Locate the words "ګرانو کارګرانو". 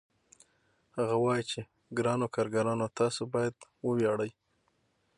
1.97-2.87